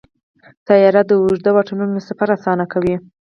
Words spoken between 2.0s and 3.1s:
سفر اسانه کوي.